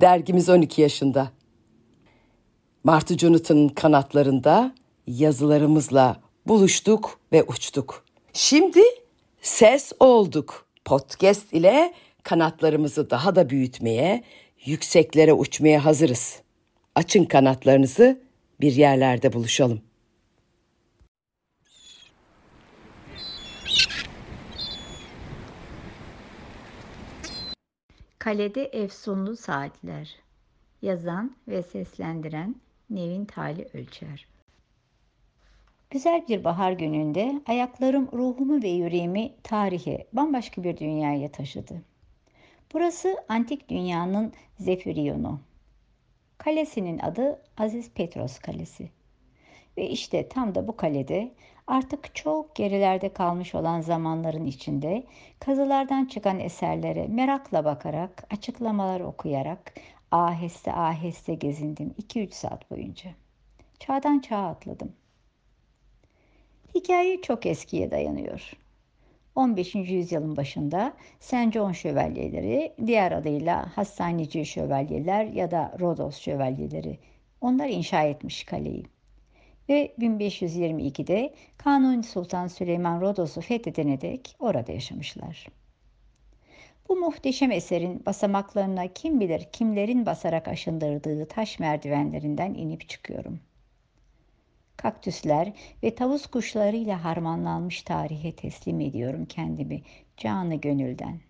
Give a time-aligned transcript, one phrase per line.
[0.00, 1.30] Dergimiz 12 yaşında.
[2.84, 4.74] Martı Jonathan'ın kanatlarında
[5.06, 8.04] yazılarımızla buluştuk ve uçtuk.
[8.32, 8.80] Şimdi
[9.42, 10.66] ses olduk.
[10.84, 14.24] Podcast ile kanatlarımızı daha da büyütmeye,
[14.64, 16.40] yükseklere uçmaya hazırız.
[16.94, 18.20] Açın kanatlarınızı,
[18.60, 19.80] bir yerlerde buluşalım.
[28.28, 30.16] Kalede Efsunlu Saatler
[30.82, 32.56] Yazan ve seslendiren
[32.90, 34.26] Nevin Tali Ölçer
[35.90, 41.82] Güzel bir bahar gününde ayaklarım ruhumu ve yüreğimi tarihe, bambaşka bir dünyaya taşıdı.
[42.72, 45.40] Burası antik dünyanın Zefiriyonu.
[46.38, 48.90] Kalesinin adı Aziz Petros Kalesi.
[49.76, 51.34] Ve işte tam da bu kalede
[51.68, 55.06] artık çok gerilerde kalmış olan zamanların içinde
[55.40, 59.74] kazılardan çıkan eserlere merakla bakarak, açıklamalar okuyarak
[60.10, 63.10] aheste aheste gezindim 2-3 saat boyunca.
[63.78, 64.92] Çağdan çağa atladım.
[66.74, 68.52] Hikaye çok eskiye dayanıyor.
[69.34, 69.74] 15.
[69.74, 71.52] yüzyılın başında St.
[71.52, 76.98] John şövalyeleri, diğer adıyla Hastaneci şövalyeler ya da Rodos şövalyeleri,
[77.40, 78.84] onlar inşa etmiş kaleyi.
[79.68, 85.46] Ve 1522'de Kanuni Sultan Süleyman Rodos'u fethedene dek orada yaşamışlar.
[86.88, 93.40] Bu muhteşem eserin basamaklarına kim bilir kimlerin basarak aşındırdığı taş merdivenlerinden inip çıkıyorum
[94.78, 99.82] kaktüsler ve tavus kuşlarıyla harmanlanmış tarihe teslim ediyorum kendimi
[100.16, 101.20] canı gönülden.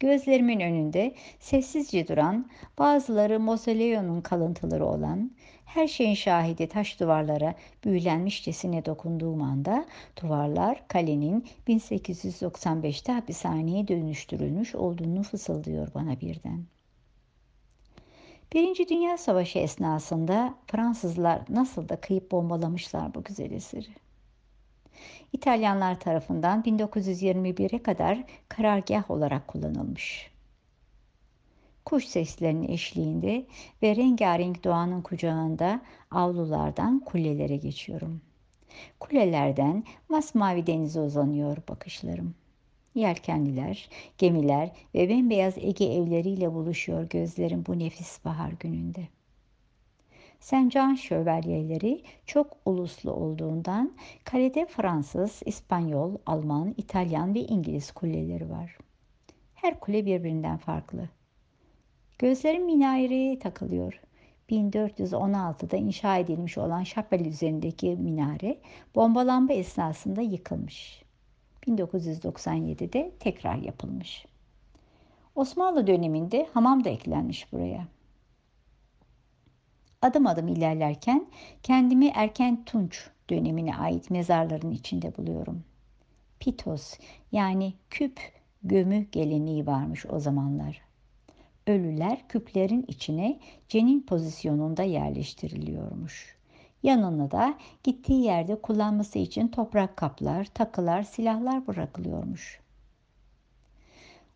[0.00, 5.30] Gözlerimin önünde sessizce duran, bazıları mozoleonun kalıntıları olan,
[5.64, 7.54] her şeyin şahidi taş duvarlara
[7.84, 9.86] büyülenmişçesine dokunduğum anda
[10.22, 16.78] duvarlar kalenin 1895'te hapishaneye dönüştürülmüş olduğunu fısıldıyor bana birden.''
[18.52, 23.88] Birinci Dünya Savaşı esnasında Fransızlar nasıl da kıyıp bombalamışlar bu güzel eseri.
[25.32, 30.30] İtalyanlar tarafından 1921'e kadar karargah olarak kullanılmış.
[31.84, 33.46] Kuş seslerinin eşliğinde
[33.82, 38.20] ve rengarenk doğanın kucağında avlulardan kulelere geçiyorum.
[39.00, 42.48] Kulelerden masmavi denize uzanıyor bakışlarım.''
[42.98, 43.88] Yelkenliler,
[44.18, 49.08] gemiler ve bembeyaz Ege evleriyle buluşuyor gözlerim bu nefis bahar gününde.
[50.40, 53.92] Sencan şövalyeleri çok uluslu olduğundan
[54.24, 58.78] kalede Fransız, İspanyol, Alman, İtalyan ve İngiliz kuleleri var.
[59.54, 61.08] Her kule birbirinden farklı.
[62.18, 64.00] Gözlerim minareye takılıyor.
[64.50, 68.58] 1416'da inşa edilmiş olan şapel üzerindeki minare
[68.94, 71.02] bombalanma esnasında yıkılmış.
[71.66, 74.26] 1997'de tekrar yapılmış.
[75.34, 77.88] Osmanlı döneminde hamam da eklenmiş buraya.
[80.02, 81.26] Adım adım ilerlerken
[81.62, 85.64] kendimi erken Tunç dönemine ait mezarların içinde buluyorum.
[86.40, 86.94] Pitos
[87.32, 88.20] yani küp
[88.62, 90.80] gömü geleneği varmış o zamanlar.
[91.66, 96.36] Ölüler küplerin içine cenin pozisyonunda yerleştiriliyormuş.
[96.82, 97.54] Yanına da
[97.84, 102.60] gittiği yerde kullanması için toprak kaplar, takılar, silahlar bırakılıyormuş.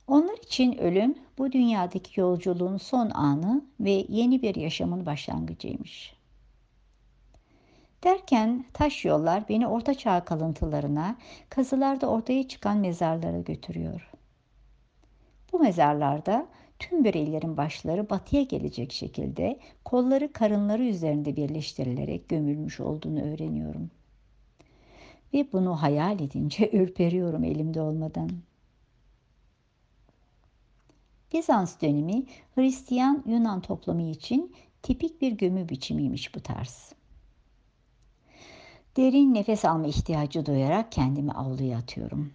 [0.07, 6.15] Onlar için ölüm bu dünyadaki yolculuğun son anı ve yeni bir yaşamın başlangıcıymış.
[8.05, 11.17] Derken taş yollar beni orta çağ kalıntılarına,
[11.49, 14.11] kazılarda ortaya çıkan mezarlara götürüyor.
[15.53, 16.47] Bu mezarlarda
[16.79, 23.91] tüm bireylerin başları batıya gelecek şekilde kolları karınları üzerinde birleştirilerek gömülmüş olduğunu öğreniyorum.
[25.35, 28.31] Ve bunu hayal edince ürperiyorum elimde olmadan.
[31.32, 36.93] Bizans dönemi Hristiyan Yunan toplumu için tipik bir gömü biçimiymiş bu tarz.
[38.97, 42.32] Derin nefes alma ihtiyacı duyarak kendimi avluya atıyorum.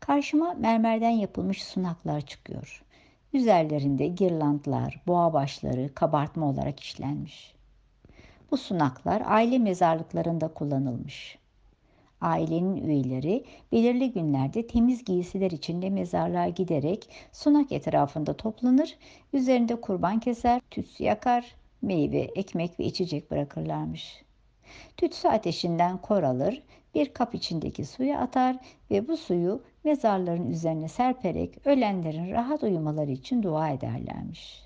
[0.00, 2.84] Karşıma mermerden yapılmış sunaklar çıkıyor.
[3.32, 7.54] Üzerlerinde girlandlar, boğa başları kabartma olarak işlenmiş.
[8.50, 11.38] Bu sunaklar aile mezarlıklarında kullanılmış.
[12.24, 18.96] Ailenin üyeleri belirli günlerde temiz giysiler içinde mezarlığa giderek sunak etrafında toplanır,
[19.32, 24.24] üzerinde kurban keser, tütsü yakar, meyve, ekmek ve içecek bırakırlarmış.
[24.96, 26.62] Tütsü ateşinden kor alır,
[26.94, 28.56] bir kap içindeki suyu atar
[28.90, 34.64] ve bu suyu mezarların üzerine serperek ölenlerin rahat uyumaları için dua ederlermiş.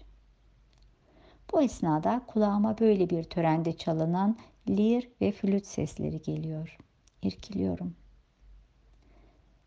[1.53, 4.37] Bu esnada kulağıma böyle bir törende çalınan
[4.69, 6.79] lir ve flüt sesleri geliyor.
[7.23, 7.95] İrkiliyorum.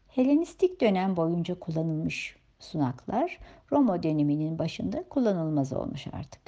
[0.07, 3.39] Helenistik dönem boyunca kullanılmış Sunaklar
[3.71, 6.41] Roma döneminin başında kullanılmaz olmuş artık.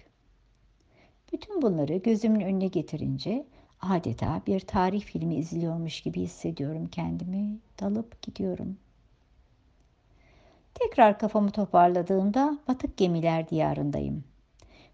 [1.34, 3.46] Bütün bunları gözümün önüne getirince
[3.82, 7.58] adeta bir tarih filmi izliyormuş gibi hissediyorum kendimi.
[7.82, 8.78] Dalıp gidiyorum.
[10.74, 14.24] Tekrar kafamı toparladığımda batık gemiler diyarındayım.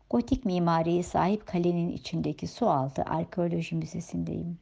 [0.10, 4.58] Gotik mimariye sahip kalenin içindeki sualtı arkeoloji müzesindeyim.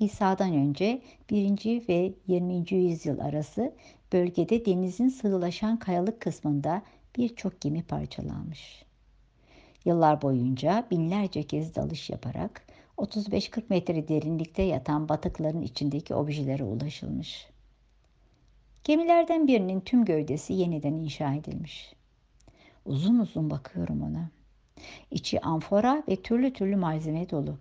[0.00, 1.88] İsa'dan önce 1.
[1.88, 2.64] ve 20.
[2.70, 3.74] yüzyıl arası
[4.12, 6.82] bölgede denizin sığılaşan kayalık kısmında
[7.16, 8.84] birçok gemi parçalanmış.
[9.84, 12.62] Yıllar boyunca binlerce kez dalış yaparak
[12.98, 17.48] 35-40 metre derinlikte yatan batıkların içindeki objelere ulaşılmış.
[18.84, 21.92] Gemilerden birinin tüm gövdesi yeniden inşa edilmiş.
[22.84, 24.30] Uzun uzun bakıyorum ona.
[25.10, 27.58] İçi amfora ve türlü türlü malzeme dolu.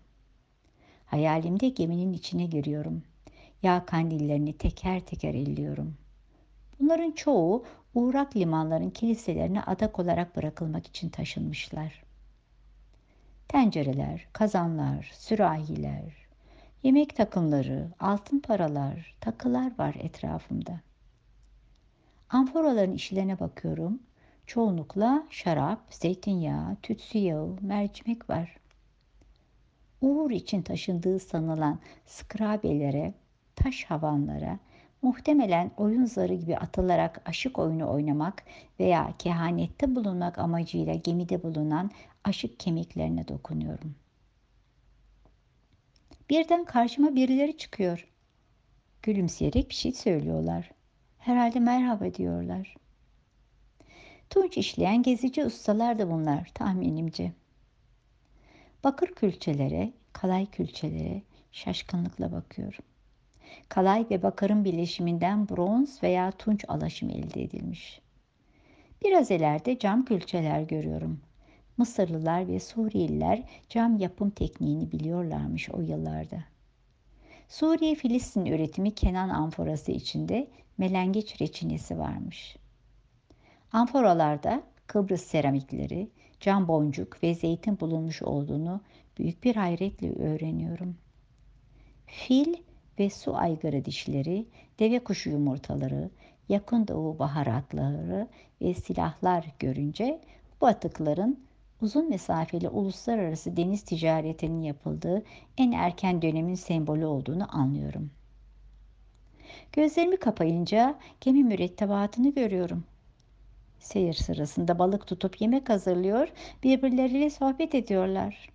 [1.07, 3.03] Hayalimde geminin içine giriyorum.
[3.63, 5.97] Yağ kandillerini teker teker elliyorum.
[6.79, 12.03] Bunların çoğu uğrak limanların kiliselerine adak olarak bırakılmak için taşınmışlar.
[13.47, 16.27] Tencereler, kazanlar, sürahiler,
[16.83, 20.79] yemek takımları, altın paralar, takılar var etrafımda.
[22.29, 23.99] Amforaların işlerine bakıyorum.
[24.45, 28.57] Çoğunlukla şarap, zeytinyağı, tütsü yağı, mercimek var.
[30.01, 33.13] Uğur için taşındığı sanılan skrabelere,
[33.55, 34.59] taş havanlara,
[35.01, 38.43] muhtemelen oyun zarı gibi atılarak aşık oyunu oynamak
[38.79, 41.91] veya kehanette bulunmak amacıyla gemide bulunan
[42.23, 43.95] aşık kemiklerine dokunuyorum.
[46.29, 48.07] Birden karşıma birileri çıkıyor.
[49.03, 50.71] Gülümseyerek bir şey söylüyorlar.
[51.17, 52.75] Herhalde merhaba diyorlar.
[54.29, 57.31] Tunç işleyen gezici ustalar da bunlar tahminimce.
[58.87, 62.85] Bakır külçelere, kalay külçelere şaşkınlıkla bakıyorum.
[63.69, 68.01] Kalay ve bakırın birleşiminden bronz veya tunç alaşımı elde edilmiş.
[69.03, 71.21] Biraz ileride cam külçeler görüyorum.
[71.77, 76.43] Mısırlılar ve Suriyeliler cam yapım tekniğini biliyorlarmış o yıllarda.
[77.47, 80.47] Suriye Filistin üretimi Kenan amforası içinde
[80.77, 82.57] melengeç reçinesi varmış.
[83.71, 88.81] Amforalarda Kıbrıs seramikleri, cam boncuk ve zeytin bulunmuş olduğunu
[89.17, 90.97] büyük bir hayretle öğreniyorum.
[92.05, 92.53] Fil
[92.99, 94.45] ve su aygırı dişleri,
[94.79, 96.09] deve kuşu yumurtaları,
[96.49, 98.27] yakın doğu baharatları
[98.61, 100.21] ve silahlar görünce
[100.61, 101.39] bu atıkların
[101.81, 105.23] uzun mesafeli uluslararası deniz ticaretinin yapıldığı
[105.57, 108.11] en erken dönemin sembolü olduğunu anlıyorum.
[109.73, 112.83] Gözlerimi kapayınca gemi mürettebatını görüyorum.
[113.79, 116.27] Seyir sırasında balık tutup yemek hazırlıyor,
[116.63, 118.49] birbirleriyle sohbet ediyorlar.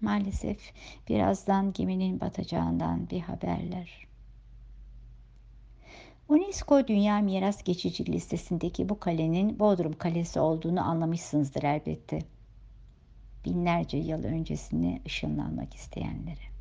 [0.00, 0.72] Maalesef
[1.08, 4.06] birazdan geminin batacağından bir haberler.
[6.28, 12.18] UNESCO Dünya Miras Geçici listesindeki bu kalenin Bodrum Kalesi olduğunu anlamışsınızdır elbette.
[13.44, 16.55] Binlerce yıl öncesine ışınlanmak isteyenlere.